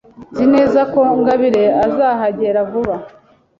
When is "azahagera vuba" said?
1.85-2.95